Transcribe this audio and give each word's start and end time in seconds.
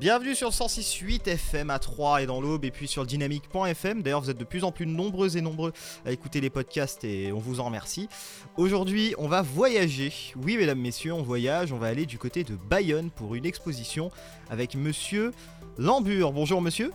Bienvenue 0.00 0.36
sur 0.36 0.46
le 0.46 0.52
106.8 0.52 1.28
FM 1.28 1.70
à 1.70 1.80
3 1.80 2.22
et 2.22 2.26
dans 2.26 2.40
l'Aube 2.40 2.64
et 2.64 2.70
puis 2.70 2.86
sur 2.86 3.04
dynamique.fm. 3.04 4.00
D'ailleurs, 4.00 4.20
vous 4.20 4.30
êtes 4.30 4.38
de 4.38 4.44
plus 4.44 4.62
en 4.62 4.70
plus 4.70 4.86
nombreux 4.86 5.36
et 5.36 5.40
nombreux 5.40 5.72
à 6.06 6.12
écouter 6.12 6.40
les 6.40 6.50
podcasts 6.50 7.02
et 7.02 7.32
on 7.32 7.38
vous 7.38 7.58
en 7.58 7.64
remercie. 7.64 8.08
Aujourd'hui, 8.56 9.16
on 9.18 9.26
va 9.26 9.42
voyager. 9.42 10.12
Oui, 10.40 10.56
mesdames, 10.56 10.78
messieurs, 10.78 11.14
on 11.14 11.22
voyage. 11.22 11.72
On 11.72 11.78
va 11.78 11.88
aller 11.88 12.06
du 12.06 12.16
côté 12.16 12.44
de 12.44 12.54
Bayonne 12.54 13.10
pour 13.10 13.34
une 13.34 13.44
exposition 13.44 14.12
avec 14.50 14.76
monsieur 14.76 15.32
Lambure. 15.78 16.30
Bonjour, 16.30 16.62
monsieur. 16.62 16.92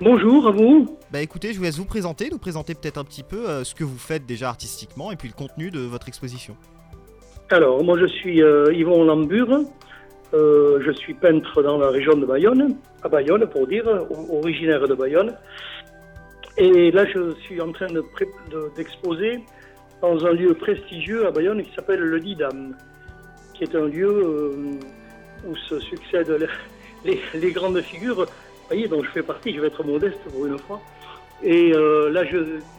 Bonjour 0.00 0.46
à 0.46 0.52
vous. 0.52 0.86
Bah 1.10 1.22
écoutez, 1.22 1.52
je 1.52 1.58
vous 1.58 1.64
laisse 1.64 1.78
vous 1.78 1.86
présenter, 1.86 2.30
nous 2.30 2.38
présenter 2.38 2.76
peut-être 2.76 2.98
un 2.98 3.04
petit 3.04 3.24
peu 3.24 3.48
euh, 3.48 3.64
ce 3.64 3.74
que 3.74 3.82
vous 3.82 3.98
faites 3.98 4.26
déjà 4.26 4.48
artistiquement 4.48 5.10
et 5.10 5.16
puis 5.16 5.26
le 5.26 5.34
contenu 5.34 5.72
de 5.72 5.80
votre 5.80 6.06
exposition. 6.06 6.56
Alors, 7.50 7.82
moi 7.82 7.98
je 7.98 8.06
suis 8.06 8.42
euh, 8.42 8.72
Yvon 8.72 9.02
Lambure. 9.02 9.64
Euh, 10.34 10.80
je 10.84 10.90
suis 10.90 11.14
peintre 11.14 11.62
dans 11.62 11.78
la 11.78 11.88
région 11.88 12.16
de 12.16 12.26
Bayonne, 12.26 12.76
à 13.02 13.08
Bayonne 13.08 13.46
pour 13.46 13.66
dire, 13.66 13.86
originaire 14.30 14.86
de 14.88 14.94
Bayonne. 14.94 15.36
Et 16.58 16.90
là, 16.90 17.04
je 17.06 17.32
suis 17.42 17.60
en 17.60 17.70
train 17.70 17.86
d'exposer 18.76 19.40
dans 20.02 20.24
un 20.26 20.32
lieu 20.32 20.54
prestigieux 20.54 21.26
à 21.26 21.30
Bayonne 21.30 21.62
qui 21.62 21.72
s'appelle 21.74 22.00
le 22.00 22.18
Didam, 22.18 22.76
qui 23.54 23.64
est 23.64 23.74
un 23.74 23.86
lieu 23.86 24.08
euh, 24.08 24.72
où 25.46 25.54
se 25.54 25.78
succèdent 25.78 26.48
les, 27.04 27.52
grandes 27.52 27.80
figures, 27.82 28.24
vous 28.24 28.66
voyez, 28.68 28.88
dont 28.88 29.02
je 29.04 29.10
fais 29.10 29.22
partie, 29.22 29.54
je 29.54 29.60
vais 29.60 29.68
être 29.68 29.84
modeste 29.84 30.18
pour 30.32 30.46
une 30.46 30.58
fois. 30.58 30.80
Et 31.42 31.72
euh, 31.72 32.10
là, 32.10 32.22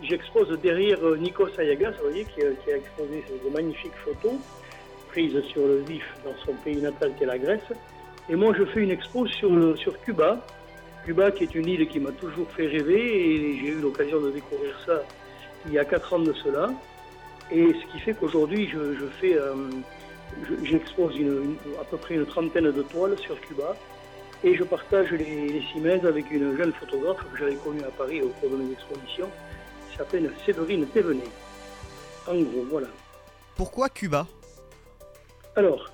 j'expose 0.02 0.49
derrière 0.61 0.99
Nikos 1.17 1.57
Ayagas, 1.57 1.91
vous 1.91 2.09
voyez, 2.09 2.25
qui, 2.25 2.41
qui 2.63 2.71
a 2.71 2.77
exposé 2.77 3.23
de 3.45 3.53
magnifiques 3.53 3.95
photos 4.03 4.33
sur 5.52 5.67
le 5.67 5.80
vif 5.80 6.05
dans 6.23 6.35
son 6.45 6.53
pays 6.53 6.77
natal 6.77 7.12
qui 7.17 7.23
est 7.23 7.27
la 7.27 7.38
Grèce. 7.38 7.70
Et 8.30 8.36
moi, 8.36 8.53
je 8.58 8.66
fais 8.66 8.81
une 8.81 8.91
expo 8.91 9.25
sur, 9.25 9.78
sur 9.78 10.00
Cuba. 10.02 10.39
Cuba 11.05 11.31
qui 11.31 11.44
est 11.44 11.55
une 11.55 11.67
île 11.67 11.88
qui 11.88 12.00
m'a 12.00 12.11
toujours 12.11 12.50
fait 12.52 12.67
rêver 12.67 13.00
et 13.00 13.59
j'ai 13.59 13.69
eu 13.69 13.80
l'occasion 13.80 14.22
de 14.22 14.31
découvrir 14.31 14.78
ça 14.86 15.02
il 15.66 15.73
y 15.73 15.80
a 15.80 15.86
quatre 15.86 16.14
ans 16.14 16.19
de 16.19 16.33
cela. 16.33 16.69
Et 17.52 17.73
ce 17.73 17.91
qui 17.91 18.00
fait 18.00 18.14
qu'aujourd'hui, 18.14 18.69
je, 18.72 19.06
fais, 19.19 19.36
euh, 19.38 19.53
j'expose 20.64 21.16
à 21.80 21.84
peu 21.86 21.97
près 21.97 22.16
une 22.16 22.25
trentaine 22.25 22.72
de 22.72 22.81
toiles 22.84 23.17
sur 23.19 23.39
Cuba 23.41 23.75
et 24.44 24.56
je 24.56 24.63
partage 24.63 25.11
les, 25.11 25.47
les 25.47 26.06
avec 26.06 26.30
une 26.31 26.56
jeune 26.58 26.73
photographe 26.73 27.17
que 27.31 27.39
j'avais 27.39 27.56
connue 27.56 27.81
à 27.81 27.91
Paris 27.97 28.22
au 28.22 28.30
cours 28.30 28.52
de 28.52 28.58
mes 28.58 28.72
expositions, 28.72 29.30
qui 29.89 29.97
s'appelle 29.97 30.31
Séverine 30.45 30.86
Thévenet. 30.88 31.23
En 32.28 32.36
gros, 32.36 32.66
voilà. 32.69 32.88
Pourquoi 33.56 33.89
Cuba? 33.89 34.28
Alors, 35.58 35.89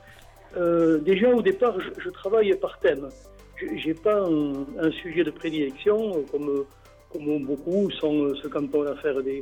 euh, 0.58 1.00
déjà 1.00 1.30
au 1.30 1.42
départ, 1.42 1.76
je, 1.80 2.10
travaille 2.10 2.54
par 2.56 2.78
thème. 2.80 3.08
Je 3.56 3.88
n'ai 3.88 3.94
pas 3.94 4.28
un, 4.28 4.92
sujet 4.92 5.24
de 5.24 5.32
prédilection, 5.32 6.24
comme, 6.30 6.66
comme 7.12 7.46
beaucoup 7.46 7.90
sont, 7.92 8.36
se 8.36 8.48
cantonnent 8.50 8.90
à 8.90 8.96
faire 8.96 9.24
des, 9.24 9.42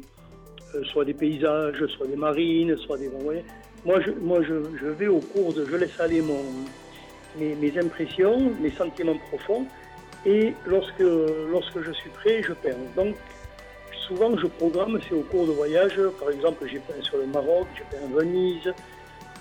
euh, 0.76 0.84
soit 0.84 1.06
des 1.06 1.16
paysages, 1.16 1.84
soit 1.88 2.06
des 2.06 2.16
marines, 2.16 2.78
soit 2.78 2.98
des... 2.98 3.10
Moi, 3.84 4.00
je, 4.00 4.12
moi 4.12 4.42
je, 4.44 4.88
vais 4.88 5.08
au 5.08 5.20
cours 5.20 5.54
de... 5.54 5.66
Je 5.66 5.76
laisse 5.76 6.00
aller 6.00 6.22
mon, 6.22 6.44
mes, 7.40 7.78
impressions, 7.80 8.52
mes 8.62 8.72
sentiments 8.72 9.18
profonds, 9.30 9.66
et 10.24 10.54
lorsque, 10.68 11.04
lorsque 11.52 11.82
je 11.82 11.92
suis 11.94 12.12
prêt, 12.12 12.44
je 12.44 12.54
peins. 12.54 12.78
Donc, 12.96 13.16
souvent, 14.08 14.38
je 14.38 14.46
programme, 14.46 15.00
c'est 15.10 15.16
au 15.16 15.24
cours 15.24 15.48
de 15.48 15.52
voyage. 15.52 16.00
Par 16.20 16.30
exemple, 16.30 16.68
j'ai 16.68 16.78
peint 16.78 17.02
sur 17.02 17.18
le 17.18 17.26
Maroc, 17.26 17.66
j'ai 17.76 17.98
peint 17.98 18.06
à 18.06 18.20
Venise, 18.20 18.68
euh, 18.68 18.74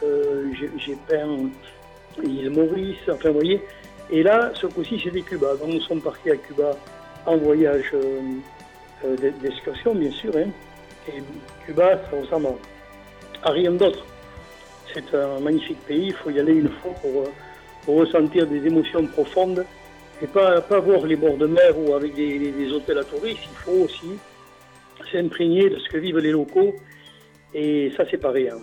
j'ai 0.03 0.97
peint 1.09 1.51
l'île 2.23 2.51
Maurice, 2.51 2.99
enfin 3.09 3.29
vous 3.29 3.35
voyez. 3.35 3.61
Et 4.11 4.23
là, 4.23 4.51
ce 4.55 4.67
coup-ci, 4.67 5.01
c'était 5.03 5.21
Cuba. 5.23 5.55
Donc 5.57 5.69
nous 5.69 5.81
sommes 5.81 6.01
partis 6.01 6.31
à 6.31 6.37
Cuba 6.37 6.73
en 7.27 7.37
voyage 7.37 7.91
euh, 7.95 8.21
euh, 9.05 9.17
d'excursion, 9.41 9.95
bien 9.95 10.11
sûr. 10.11 10.33
Hein. 10.37 10.49
Et 11.09 11.23
Cuba, 11.65 12.01
ça 12.11 12.17
ressemble 12.17 12.49
à 13.43 13.51
rien 13.51 13.73
d'autre. 13.73 14.05
C'est 14.93 15.15
un 15.15 15.39
magnifique 15.39 15.79
pays, 15.87 16.07
il 16.07 16.15
faut 16.15 16.31
y 16.31 16.41
aller 16.41 16.55
une 16.55 16.69
fois 16.69 16.93
pour, 17.01 17.25
ressentir 17.87 18.47
des 18.47 18.65
émotions 18.67 19.05
profondes 19.07 19.65
et 20.23 20.27
pas, 20.27 20.61
pas 20.61 20.79
voir 20.79 21.07
les 21.07 21.17
bords 21.17 21.39
de 21.39 21.47
mer 21.47 21.77
ou 21.77 21.95
avec 21.95 22.15
des, 22.15 22.71
hôtels 22.73 22.99
à 22.99 23.05
touristes. 23.05 23.41
Il 23.51 23.57
faut 23.57 23.85
aussi 23.85 24.19
s'imprégner 25.11 25.71
de 25.71 25.79
ce 25.79 25.89
que 25.89 25.97
vivent 25.97 26.19
les 26.19 26.31
locaux 26.31 26.75
et 27.55 27.93
ça, 27.97 28.05
c'est 28.11 28.19
pas 28.19 28.31
rien. 28.31 28.57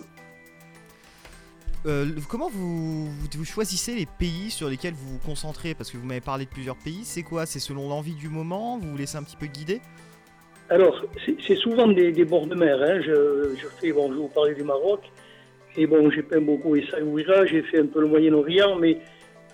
Euh, 1.86 2.06
comment 2.28 2.48
vous, 2.48 3.08
choisissez 3.44 3.94
les 3.94 4.06
pays 4.06 4.50
sur 4.50 4.68
lesquels 4.68 4.94
vous 4.94 5.14
vous 5.14 5.18
concentrez 5.24 5.74
Parce 5.74 5.90
que 5.90 5.96
vous 5.96 6.06
m'avez 6.06 6.20
parlé 6.20 6.44
de 6.44 6.50
plusieurs 6.50 6.76
pays. 6.76 7.00
C'est 7.04 7.22
quoi 7.22 7.46
C'est 7.46 7.60
selon 7.60 7.88
l'envie 7.88 8.14
du 8.14 8.28
moment 8.28 8.78
Vous 8.78 8.90
vous 8.90 8.96
laissez 8.96 9.16
un 9.16 9.22
petit 9.22 9.36
peu 9.36 9.46
guider 9.46 9.80
Alors, 10.70 11.04
c'est 11.46 11.56
souvent 11.56 11.86
des, 11.88 12.24
bords 12.24 12.46
de 12.46 12.56
mer. 12.56 12.78
Hein. 12.82 13.00
Je, 13.00 13.66
fais, 13.80 13.92
bon, 13.92 14.08
je 14.08 14.14
vais 14.14 14.20
vous 14.20 14.28
parler 14.28 14.54
du 14.54 14.64
Maroc. 14.64 15.00
Et 15.76 15.86
bon, 15.86 16.10
j'ai 16.10 16.22
peint 16.22 16.40
beaucoup 16.40 16.74
Essaouira, 16.74 17.46
j'ai 17.46 17.62
fait 17.62 17.78
un 17.78 17.86
peu 17.86 18.00
le 18.00 18.08
Moyen-Orient, 18.08 18.76
mais 18.76 18.98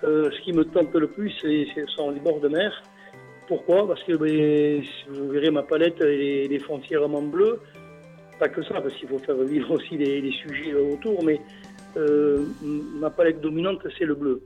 euh, 0.05 0.31
ce 0.31 0.41
qui 0.43 0.53
me 0.55 0.65
tente 0.65 0.95
le 0.95 1.09
plus, 1.09 1.31
ce 1.43 1.87
sont 1.89 2.11
les 2.11 2.21
bords 2.21 2.41
de 2.41 2.49
mer. 2.49 2.83
Pourquoi? 3.47 3.87
Parce 3.87 4.03
que 4.05 4.15
ben, 4.15 4.83
vous 5.11 5.29
verrez 5.29 5.51
ma 5.51 5.63
palette, 5.63 5.97
elle 6.01 6.53
est, 6.53 6.59
foncièrement 6.61 7.21
bleue. 7.21 7.61
Pas 8.39 8.49
que 8.49 8.63
ça, 8.63 8.81
parce 8.81 8.95
qu'il 8.95 9.09
faut 9.09 9.19
faire 9.19 9.37
vivre 9.37 9.73
aussi 9.73 9.99
les 9.99 10.33
sujets 10.33 10.73
autour, 10.75 11.23
mais 11.23 11.41
ma 11.97 13.11
palette 13.11 13.41
dominante, 13.41 13.87
c'est 13.99 14.05
le 14.05 14.15
bleu. 14.15 14.43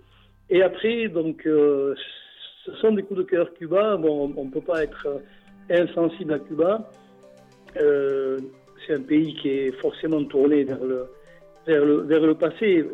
Et 0.51 0.63
après, 0.63 1.09
donc, 1.09 1.47
euh, 1.47 1.95
ce 2.65 2.73
sont 2.77 2.93
des 2.93 3.03
coups 3.03 3.21
de 3.21 3.25
cœur 3.25 3.53
Cuba. 3.55 3.97
Bon, 3.97 4.33
on 4.37 4.45
ne 4.45 4.51
peut 4.51 4.61
pas 4.61 4.83
être 4.83 5.21
insensible 5.71 6.33
à 6.35 6.39
Cuba. 6.39 6.91
Euh, 7.77 8.39
c'est 8.87 8.95
un 8.95 9.03
pays 9.03 9.35
qui 9.35 9.49
est 9.51 9.73
forcément 9.73 10.25
tourné 10.25 10.65
vers 10.65 10.83
le, 10.83 11.07
vers 11.67 11.85
le, 11.85 11.97
vers 12.03 12.21
le 12.21 12.35
passé, 12.35 12.85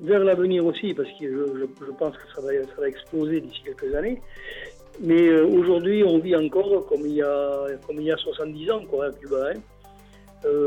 vers 0.00 0.22
l'avenir 0.22 0.64
aussi, 0.64 0.94
parce 0.94 1.08
que 1.18 1.26
je, 1.26 1.90
pense 1.98 2.16
que 2.16 2.32
ça 2.34 2.40
va, 2.40 2.50
ça 2.52 2.80
va 2.80 2.88
exploser 2.88 3.40
d'ici 3.40 3.62
quelques 3.64 3.92
années. 3.94 4.20
Mais 5.00 5.40
aujourd'hui, 5.40 6.04
on 6.04 6.18
vit 6.18 6.36
encore 6.36 6.86
comme 6.86 7.00
il 7.00 7.14
y 7.14 7.22
a, 7.22 7.66
comme 7.86 7.96
il 7.98 8.04
y 8.04 8.12
a 8.12 8.16
70 8.16 8.70
ans 8.70 8.84
quoi, 8.88 9.06
à 9.06 9.12
Cuba. 9.12 9.50
Hein. 9.50 9.58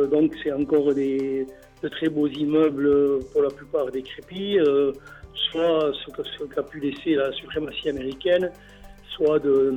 Donc, 0.08 0.34
c'est 0.44 0.52
encore 0.52 0.94
des, 0.94 1.46
de 1.84 1.90
très 1.90 2.10
beaux 2.10 2.28
immeubles, 2.28 3.20
pour 3.32 3.42
la 3.44 3.50
plupart 3.50 3.92
décrépits, 3.92 4.60
euh, 4.60 4.92
soit 5.52 5.92
ce 5.94 6.44
qu'a 6.46 6.64
pu 6.64 6.80
laisser 6.80 7.16
la 7.16 7.32
suprématie 7.32 7.90
américaine, 7.90 8.52
soit 9.16 9.40
de, 9.40 9.76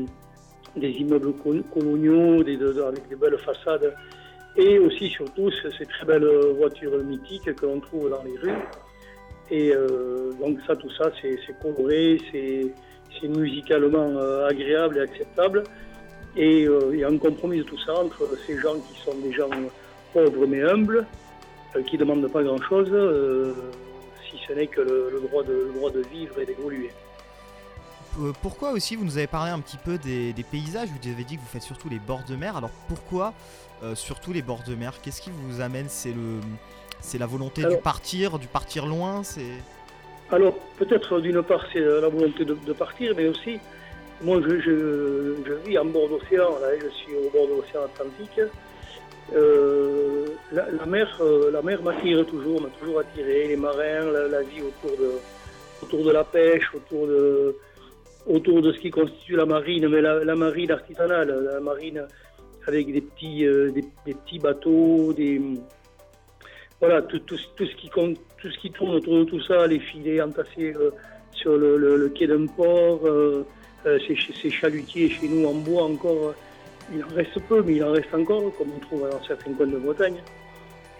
des 0.76 0.90
immeubles 0.90 1.32
coloniaux 1.72 2.42
des, 2.42 2.56
avec 2.80 3.08
des 3.08 3.16
belles 3.16 3.38
façades, 3.38 3.94
et 4.56 4.78
aussi 4.78 5.08
surtout 5.08 5.50
ces 5.78 5.86
très 5.86 6.06
belles 6.06 6.28
voitures 6.56 6.98
mythiques 7.04 7.54
que 7.54 7.66
l'on 7.66 7.80
trouve 7.80 8.10
dans 8.10 8.22
les 8.24 8.36
rues. 8.38 8.58
Et 9.50 9.72
euh, 9.74 10.32
donc 10.40 10.58
ça, 10.66 10.76
tout 10.76 10.90
ça, 10.90 11.10
c'est 11.20 11.38
coloré, 11.60 12.18
c'est 12.32 13.28
musicalement 13.28 14.16
euh, 14.16 14.46
agréable 14.46 14.98
et 14.98 15.00
acceptable. 15.00 15.64
Et 16.36 16.62
il 16.62 16.98
y 16.98 17.04
a 17.04 17.08
un 17.08 17.18
compromis 17.18 17.58
de 17.58 17.64
tout 17.64 17.78
ça 17.84 17.92
entre 17.94 18.28
ces 18.46 18.56
gens 18.58 18.76
qui 18.76 19.00
sont 19.00 19.18
des 19.18 19.32
gens 19.32 19.50
pauvres 20.12 20.46
mais 20.46 20.62
humbles, 20.62 21.06
euh, 21.76 21.82
qui 21.82 21.96
ne 21.96 22.00
demande 22.00 22.26
pas 22.30 22.42
grand-chose, 22.42 22.88
euh, 22.90 23.54
si 24.28 24.40
ce 24.46 24.52
n'est 24.52 24.66
que 24.66 24.80
le, 24.80 25.20
droit 25.28 25.42
de, 25.42 25.68
le 25.68 25.72
droit 25.72 25.90
de 25.90 26.02
vivre 26.12 26.38
et 26.40 26.46
d'évoluer. 26.46 26.90
Euh, 28.20 28.32
pourquoi 28.42 28.72
aussi, 28.72 28.96
vous 28.96 29.04
nous 29.04 29.18
avez 29.18 29.28
parlé 29.28 29.50
un 29.50 29.60
petit 29.60 29.76
peu 29.76 29.96
des, 29.98 30.34
paysages, 30.50 30.88
vous 30.88 31.10
avez 31.10 31.24
dit 31.24 31.36
que 31.36 31.40
vous 31.40 31.46
faites 31.46 31.62
surtout 31.62 31.88
les 31.88 32.00
bords 32.00 32.24
de 32.28 32.34
mer, 32.34 32.56
alors 32.56 32.70
pourquoi 32.88 33.32
surtout 33.94 34.34
les 34.34 34.42
bords 34.42 34.62
de 34.68 34.74
mer? 34.74 34.92
Qu'est-ce 35.00 35.22
qui 35.22 35.30
vous 35.30 35.62
amène? 35.62 35.86
C'est 35.88 36.12
le, 36.12 36.40
c'est 37.00 37.16
la 37.16 37.24
volonté 37.24 37.64
du 37.64 37.78
partir, 37.78 38.38
du 38.38 38.46
partir 38.46 38.84
loin 38.84 39.22
c'est... 39.22 39.54
Alors 40.30 40.54
peut-être 40.76 41.18
d'une 41.20 41.42
part 41.42 41.64
c'est 41.72 41.80
la 41.80 42.08
volonté 42.08 42.44
de, 42.44 42.72
partir, 42.74 43.14
mais 43.16 43.26
aussi 43.28 43.58
moi 44.20 44.38
je, 44.42 44.60
je 44.60 45.52
vis 45.66 45.78
en 45.78 45.86
bord 45.86 46.10
d'océan, 46.10 46.50
je 46.78 46.88
suis 46.88 47.14
au 47.14 47.30
bord 47.30 47.46
de 47.46 47.54
l'océan 47.54 47.84
Atlantique, 47.84 48.38
euh, 49.34 50.09
la, 50.52 50.86
mer, 50.86 51.08
euh, 51.20 51.62
mer 51.62 51.82
m'attire 51.82 52.26
toujours, 52.26 52.60
m'a 52.60 52.68
toujours 52.78 53.00
attiré. 53.00 53.48
Les 53.48 53.56
marins, 53.56 54.10
la, 54.30 54.42
vie 54.42 54.62
autour 54.62 54.96
de, 54.96 55.12
autour 55.82 56.04
de 56.04 56.10
la 56.10 56.24
pêche, 56.24 56.74
autour 56.74 57.06
de, 57.06 57.56
autour 58.26 58.62
de 58.62 58.72
ce 58.72 58.78
qui 58.78 58.90
constitue 58.90 59.36
la 59.36 59.46
marine, 59.46 59.88
mais 59.88 60.00
la, 60.00 60.34
marine 60.34 60.70
artisanale, 60.72 61.50
la 61.52 61.60
marine 61.60 62.06
avec 62.66 62.92
des 62.92 63.00
petits, 63.00 63.46
euh, 63.46 63.70
des, 63.70 63.84
petits 64.04 64.38
bateaux, 64.38 65.12
des 65.12 65.40
voilà 66.80 67.02
tout, 67.02 67.20
ce 67.36 67.76
qui 67.76 67.90
tout 67.90 68.50
ce 68.50 68.58
qui 68.58 68.70
tourne 68.70 68.94
autour 68.94 69.18
de 69.18 69.24
tout 69.24 69.42
ça, 69.42 69.66
les 69.66 69.80
filets 69.80 70.20
entassés 70.20 70.74
sur 71.32 71.58
le, 71.58 72.08
quai 72.08 72.26
d'un 72.26 72.46
port, 72.46 73.02
ces, 73.84 74.16
ces, 74.40 74.50
chalutiers 74.50 75.10
chez 75.10 75.28
nous 75.28 75.46
en 75.46 75.54
bois 75.54 75.82
encore 75.84 76.34
il 76.92 77.04
en 77.04 77.08
reste 77.08 77.38
peu, 77.48 77.62
mais 77.62 77.74
il 77.74 77.84
en 77.84 77.92
reste 77.92 78.12
encore, 78.14 78.52
comme 78.56 78.68
on 78.76 78.78
trouve 78.80 79.08
dans 79.08 79.22
certains 79.22 79.52
coins 79.52 79.66
de 79.66 79.78
Bretagne. 79.78 80.16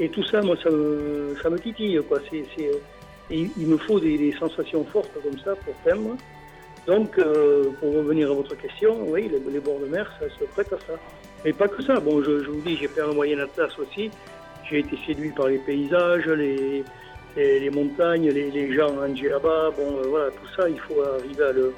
Et 0.01 0.09
tout 0.09 0.25
ça, 0.25 0.41
moi, 0.41 0.57
ça 0.63 0.71
me, 0.71 1.59
titille. 1.59 2.01
Quoi. 2.09 2.21
et 2.33 2.43
il 3.31 3.67
me 3.67 3.77
faut 3.77 4.01
des, 4.01 4.33
sensations 4.33 4.83
fortes 4.87 5.13
comme 5.23 5.39
ça 5.39 5.55
pour 5.57 5.75
peindre. 5.85 6.17
Donc, 6.87 7.21
pour 7.79 7.95
revenir 7.95 8.31
à 8.31 8.35
votre 8.35 8.57
question, 8.57 8.97
oui, 9.09 9.31
les, 9.31 9.61
bords 9.61 9.79
de 9.79 9.87
mer, 9.87 10.11
ça 10.19 10.27
se 10.39 10.45
prête 10.45 10.73
à 10.73 10.79
ça. 10.79 10.99
Mais 11.45 11.53
pas 11.53 11.69
que 11.69 11.83
ça. 11.83 12.01
Bon, 12.01 12.23
je, 12.23 12.31
vous 12.31 12.63
dis, 12.63 12.77
j'ai 12.79 12.89
fait 12.89 13.03
un 13.03 13.13
moyen 13.13 13.39
atlas 13.41 13.79
aussi. 13.79 14.11
J'ai 14.69 14.79
été 14.79 14.97
séduit 15.07 15.33
par 15.33 15.49
les 15.49 15.59
paysages, 15.59 16.27
les, 16.29 16.83
les, 17.37 17.71
montagnes, 17.71 18.31
les, 18.31 18.73
gens 18.73 18.97
en 18.97 19.03
là-bas. 19.03 19.71
Bon, 19.77 20.01
voilà, 20.09 20.31
tout 20.31 20.49
ça, 20.57 20.67
il 20.67 20.81
faut 20.81 21.03
arriver 21.03 21.45
à 21.45 21.53
le, 21.53 21.75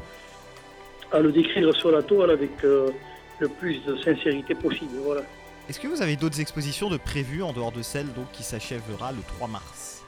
à 1.11 1.19
le 1.19 1.33
décrire 1.33 1.75
sur 1.75 1.91
la 1.91 2.03
toile 2.03 2.31
avec 2.31 2.63
le 2.63 3.49
plus 3.59 3.85
de 3.85 3.97
sincérité 3.97 4.55
possible. 4.55 4.95
Voilà. 5.03 5.23
Est-ce 5.69 5.79
que 5.79 5.87
vous 5.87 6.03
avez 6.03 6.17
d'autres 6.17 6.41
expositions 6.41 6.91
de 6.91 6.97
prévues 6.97 7.43
en 7.43 7.53
dehors 7.53 7.71
de 7.73 7.83
celle 7.83 8.07
donc, 8.15 8.31
qui 8.33 8.43
s'achèvera 8.43 9.13
le 9.13 9.23
3 9.37 9.47
mars? 9.47 10.05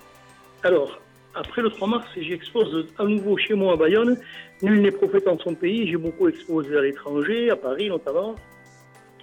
Alors, 0.65 1.01
après 1.35 1.63
le 1.63 1.71
3 1.71 1.87
mars, 1.87 2.07
j'expose 2.17 2.89
à 2.99 3.05
nouveau 3.05 3.37
chez 3.37 3.55
moi 3.55 3.75
à 3.75 3.77
Bayonne. 3.77 4.19
Nul 4.63 4.83
n'est 4.83 4.91
prophète 4.91 5.29
en 5.29 5.39
son 5.39 5.55
pays. 5.55 5.89
J'ai 5.89 5.97
beaucoup 5.97 6.29
exposé 6.29 6.77
à 6.77 6.81
l'étranger, 6.81 7.51
à 7.51 7.57
Paris 7.57 7.89
notamment, 7.89 8.35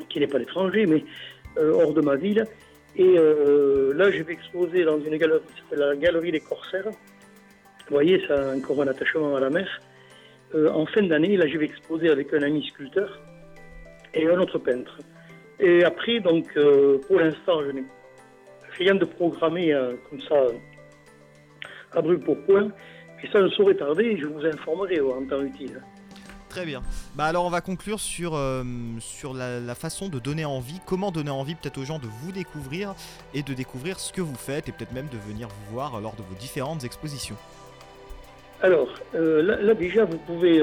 qui 0.07 0.19
n'est 0.19 0.27
pas 0.27 0.39
l'étranger, 0.39 0.85
mais 0.85 1.03
euh, 1.57 1.73
hors 1.73 1.93
de 1.93 2.01
ma 2.01 2.15
ville. 2.15 2.45
Et 2.95 3.17
euh, 3.17 3.93
là, 3.93 4.09
je 4.09 4.23
vais 4.23 4.33
exposer 4.33 4.85
dans 4.85 4.99
une 5.01 5.17
galerie 5.17 5.41
qui 5.53 5.61
s'appelle 5.61 5.79
la 5.79 5.95
Galerie 5.97 6.31
des 6.31 6.39
Corsaires. 6.39 6.87
Vous 6.87 7.95
voyez, 7.95 8.25
ça 8.25 8.51
a 8.51 8.55
encore 8.55 8.81
un 8.81 8.87
attachement 8.87 9.35
à 9.35 9.41
la 9.41 9.49
mer. 9.49 9.67
Euh, 10.55 10.71
en 10.71 10.85
fin 10.85 11.03
d'année, 11.03 11.35
là, 11.35 11.45
je 11.47 11.57
vais 11.57 11.65
exposer 11.65 12.09
avec 12.09 12.33
un 12.33 12.41
ami 12.41 12.65
sculpteur 12.67 13.19
et 14.13 14.27
un 14.27 14.39
autre 14.39 14.59
peintre. 14.59 14.97
Et 15.61 15.83
après, 15.83 16.19
donc, 16.19 16.45
euh, 16.57 16.97
pour 17.07 17.19
l'instant, 17.19 17.63
je 17.63 17.71
n'ai 17.71 17.83
rien 18.79 18.95
de 18.95 19.05
programmé 19.05 19.71
euh, 19.71 19.93
comme 20.09 20.19
ça 20.21 20.35
à 21.93 22.01
brûle 22.01 22.19
pour 22.19 22.37
point. 22.45 22.69
Et 23.23 23.27
ça 23.31 23.39
ne 23.39 23.49
saurait 23.49 23.75
tarder, 23.75 24.17
je 24.17 24.25
vous 24.25 24.43
informerai 24.43 24.99
en 24.99 25.23
temps 25.27 25.43
utile. 25.43 25.79
Très 26.49 26.65
bien. 26.65 26.81
Bah 27.15 27.25
alors 27.25 27.45
on 27.45 27.49
va 27.49 27.61
conclure 27.61 27.99
sur, 27.99 28.35
euh, 28.35 28.63
sur 28.99 29.33
la, 29.33 29.75
façon 29.75 30.09
de 30.09 30.19
donner 30.19 30.43
envie, 30.43 30.81
comment 30.85 31.11
donner 31.11 31.29
envie 31.29 31.55
peut-être 31.55 31.77
aux 31.77 31.85
gens 31.85 31.99
de 31.99 32.07
vous 32.07 32.31
découvrir 32.33 32.93
et 33.33 33.43
de 33.43 33.53
découvrir 33.53 33.99
ce 33.99 34.11
que 34.11 34.19
vous 34.19 34.35
faites 34.35 34.67
et 34.67 34.71
peut-être 34.73 34.91
même 34.91 35.07
de 35.07 35.17
venir 35.17 35.47
vous 35.47 35.73
voir 35.73 36.01
lors 36.01 36.15
de 36.15 36.23
vos 36.23 36.35
différentes 36.39 36.83
expositions. 36.83 37.37
Alors 38.61 38.89
là, 39.13 39.73
déjà 39.75 40.03
vous 40.03 40.17
pouvez 40.17 40.59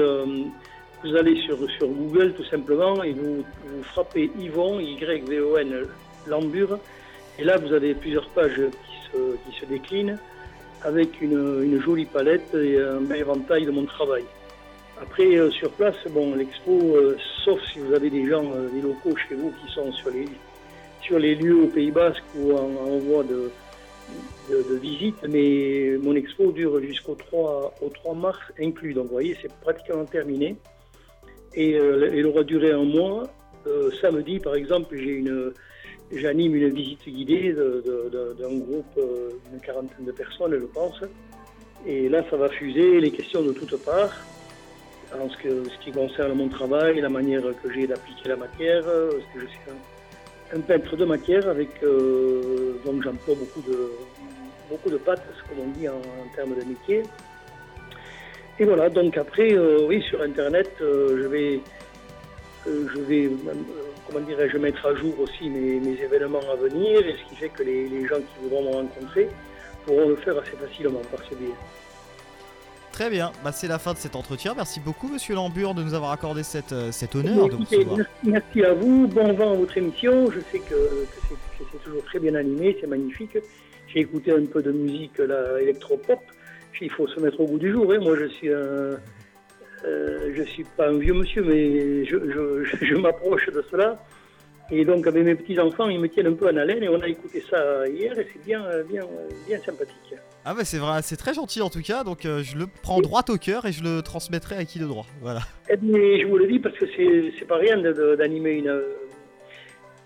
vous 1.03 1.15
allez 1.15 1.41
sur, 1.41 1.57
Google 1.81 2.33
tout 2.33 2.43
simplement 2.45 3.03
et 3.03 3.13
vous, 3.13 3.43
frappez 3.83 4.29
Yvon, 4.37 4.79
Y-V-O-N, 4.79 5.87
Lambure. 6.27 6.77
Et 7.37 7.43
là, 7.43 7.57
vous 7.57 7.73
avez 7.73 7.93
plusieurs 7.93 8.27
pages 8.29 8.61
qui 9.45 9.59
se, 9.59 9.65
déclinent 9.65 10.17
avec 10.83 11.21
une, 11.21 11.79
jolie 11.81 12.05
palette 12.05 12.53
et 12.53 12.79
un 12.79 13.01
bel 13.01 13.19
éventail 13.19 13.65
de 13.65 13.71
mon 13.71 13.85
travail. 13.85 14.23
Après, 15.01 15.37
euh, 15.37 15.49
sur 15.51 15.71
place, 15.71 15.95
bon, 16.09 16.35
l'expo, 16.35 16.71
euh, 16.71 17.17
sauf 17.45 17.61
si 17.71 17.79
vous 17.79 17.93
avez 17.93 18.09
des 18.09 18.27
gens, 18.27 18.43
euh, 18.53 18.67
des 18.67 18.81
locaux 18.81 19.15
chez 19.15 19.35
vous 19.35 19.51
qui 19.51 19.71
sont 19.71 19.93
sur 19.93 20.09
les, 20.09 20.25
sur 21.01 21.17
les 21.17 21.35
lieux 21.35 21.63
au 21.63 21.67
Pays 21.67 21.91
Basque 21.91 22.23
ou 22.35 22.51
en, 22.51 22.97
voie 22.97 23.23
de, 23.23 23.49
de, 24.49 24.75
visite, 24.75 25.15
mais 25.29 25.97
mon 26.01 26.15
expo 26.15 26.51
dure 26.51 26.81
jusqu'au 26.81 27.15
3, 27.15 27.75
au 27.81 27.87
3 27.87 28.13
mars 28.15 28.39
inclus. 28.59 28.93
Donc, 28.93 29.05
vous 29.05 29.13
voyez, 29.13 29.37
c'est 29.41 29.53
pratiquement 29.61 30.03
terminé 30.03 30.57
et 31.59 31.75
euh, 31.75 32.09
elle 32.13 32.25
aura 32.25 32.43
duré 32.43 32.71
un 32.71 32.85
mois. 32.85 33.27
Euh, 33.67 33.91
samedi, 34.01 34.39
par 34.39 34.55
exemple, 34.55 34.95
j'anime 36.11 36.55
une 36.55 36.69
visite 36.69 37.05
guidée 37.05 37.53
d'un 37.53 38.57
groupe 38.59 38.95
euh, 38.97 39.31
d'une 39.49 39.59
quarantaine 39.59 40.05
de 40.05 40.13
personnes, 40.13 40.53
je 40.57 40.65
pense. 40.65 41.01
Et 41.85 42.07
là, 42.07 42.23
ça 42.29 42.37
va 42.37 42.47
fuser 42.47 43.01
les 43.01 43.11
questions 43.11 43.41
de 43.41 43.51
toutes 43.51 43.75
parts, 43.83 44.15
en 45.13 45.29
ce, 45.29 45.37
qui 45.83 45.91
concerne 45.91 46.33
mon 46.33 46.47
travail, 46.47 47.01
la 47.01 47.09
manière 47.09 47.41
que 47.61 47.73
j'ai 47.73 47.87
d'appliquer 47.87 48.29
la 48.29 48.37
matière, 48.37 48.83
parce 48.83 49.27
que 49.33 49.39
je 49.41 49.47
suis 49.47 49.59
un, 50.55 50.61
peintre 50.61 50.95
de 50.95 51.05
matière, 51.05 51.47
avec 51.49 51.69
donc 52.85 53.03
j'emploie 53.03 53.35
beaucoup 53.35 53.61
de, 53.69 53.91
beaucoup 54.69 54.89
de 54.89 54.97
pattes, 54.97 55.25
ce 55.37 55.53
qu'on 55.53 55.67
dit 55.77 55.87
en 55.89 56.01
termes 56.35 56.55
de 56.55 56.63
métier. 56.63 57.03
Et 58.59 58.65
voilà, 58.65 58.89
donc 58.89 59.17
après, 59.17 59.53
euh, 59.53 59.85
oui, 59.87 60.03
sur 60.09 60.21
Internet, 60.21 60.69
euh, 60.81 61.17
je 61.21 61.27
vais, 61.27 61.61
euh, 62.67 62.87
je 62.93 62.99
vais 62.99 63.29
comment 64.05 64.25
dirais-je, 64.25 64.57
mettre 64.57 64.85
à 64.85 64.93
jour 64.95 65.17
aussi 65.21 65.49
mes, 65.49 65.77
événements 65.93 66.41
à 66.51 66.55
venir, 66.55 66.99
et 66.99 67.15
ce 67.23 67.29
qui 67.29 67.35
fait 67.39 67.49
que 67.49 67.63
les, 67.63 68.05
gens 68.05 68.17
qui 68.17 68.43
voudront 68.43 68.63
me 68.63 68.75
rencontrer 68.75 69.29
pourront 69.85 70.09
le 70.09 70.17
faire 70.17 70.37
assez 70.37 70.57
facilement 70.57 70.99
par 71.09 71.23
ce 71.29 71.35
biais. 71.35 71.53
Très 72.91 73.09
bien, 73.09 73.31
bah, 73.45 73.53
c'est 73.53 73.69
la 73.69 73.79
fin 73.79 73.93
de 73.93 73.97
cet 73.97 74.17
entretien. 74.17 74.53
Merci 74.53 74.81
beaucoup, 74.81 75.07
monsieur 75.07 75.35
Lambure, 75.35 75.73
de 75.73 75.81
nous 75.81 75.93
avoir 75.93 76.11
accordé 76.11 76.43
cette, 76.43 76.75
cet 76.91 77.15
honneur 77.15 77.47
de 77.47 77.55
vous 77.55 78.03
Merci, 78.23 78.63
à 78.65 78.73
vous, 78.73 79.07
bon 79.07 79.31
vent 79.31 79.53
à 79.53 79.55
votre 79.55 79.77
émission. 79.77 80.29
Je 80.31 80.41
sais 80.51 80.59
que, 80.59 80.75
c'est 81.71 81.83
toujours 81.85 82.03
très 82.03 82.19
bien 82.19 82.35
animé, 82.35 82.77
c'est 82.81 82.87
magnifique. 82.87 83.37
J'ai 83.87 84.01
écouté 84.01 84.33
un 84.33 84.45
peu 84.45 84.61
de 84.61 84.73
musique 84.73 85.17
là, 85.17 85.61
électropop 85.61 86.19
il 86.81 86.91
faut 86.91 87.07
se 87.07 87.19
mettre 87.19 87.39
au 87.39 87.45
goût 87.45 87.59
du 87.59 87.71
jour. 87.71 87.91
Hein. 87.91 87.99
Moi, 88.01 88.15
je 88.19 88.25
suis 88.25 88.49
un, 88.49 88.97
euh, 89.85 90.33
je 90.35 90.43
suis 90.43 90.63
pas 90.63 90.89
un 90.89 90.97
vieux 90.97 91.13
monsieur, 91.13 91.43
mais 91.43 92.05
je, 92.05 92.95
m'approche 92.95 93.47
de 93.47 93.63
cela. 93.69 94.03
Et 94.71 94.85
donc, 94.85 95.07
avec 95.07 95.23
mes 95.23 95.35
petits-enfants, 95.35 95.89
ils 95.89 95.99
me 95.99 96.07
tiennent 96.07 96.27
un 96.27 96.33
peu 96.33 96.47
en 96.47 96.55
haleine 96.57 96.83
et 96.83 96.89
on 96.89 97.01
a 97.01 97.07
écouté 97.07 97.43
ça 97.49 97.87
hier 97.87 98.17
et 98.19 98.27
c'est 98.31 98.45
bien, 98.45 98.63
bien, 98.87 99.01
bien 99.47 99.59
sympathique. 99.59 100.15
Ah 100.45 100.53
bah 100.53 100.63
c'est 100.63 100.77
vrai, 100.77 101.01
c'est 101.03 101.17
très 101.17 101.33
gentil 101.33 101.61
en 101.61 101.69
tout 101.69 101.81
cas, 101.81 102.03
donc 102.03 102.25
euh, 102.25 102.41
je 102.43 102.57
le 102.57 102.65
prends 102.81 103.01
droit 103.01 103.23
au 103.27 103.37
cœur 103.37 103.65
et 103.65 103.71
je 103.73 103.83
le 103.83 104.01
transmettrai 104.01 104.55
à 104.55 104.63
qui 104.63 104.79
de 104.79 104.85
droit. 104.85 105.05
Voilà. 105.21 105.41
Eh 105.69 105.75
je 105.75 106.25
vous 106.25 106.37
le 106.37 106.47
dis 106.47 106.59
parce 106.59 106.77
que 106.77 106.85
c'est 106.87 107.45
pas 107.45 107.57
rien 107.57 107.77
d'animer 107.77 108.51
une, 108.51 108.81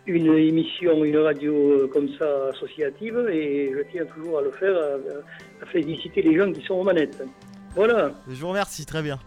une 0.07 0.35
émission, 0.35 1.05
une 1.05 1.17
radio 1.17 1.53
euh, 1.53 1.87
comme 1.87 2.09
ça 2.17 2.47
associative 2.47 3.29
et 3.31 3.73
je 3.73 3.83
tiens 3.91 4.05
toujours 4.05 4.39
à 4.39 4.41
le 4.41 4.51
faire, 4.51 4.75
à, 5.61 5.65
féliciter 5.65 6.21
les 6.21 6.37
gens 6.37 6.51
qui 6.51 6.63
sont 6.65 6.75
aux 6.75 6.83
manettes. 6.83 7.23
Voilà. 7.75 8.11
Je 8.27 8.35
vous 8.35 8.49
remercie, 8.49 8.85
très 8.85 9.01
bien. 9.01 9.19